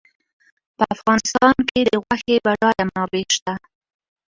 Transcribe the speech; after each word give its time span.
په 0.77 0.83
افغانستان 0.95 1.55
کې 1.69 1.79
د 1.83 1.89
غوښې 2.03 2.35
بډایه 2.45 2.83
منابع 2.87 3.25
شته. 3.35 3.53